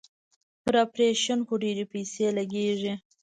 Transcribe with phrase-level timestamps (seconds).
[0.63, 2.93] پر اپرېشن خو ډېرې پيسې لگېږي.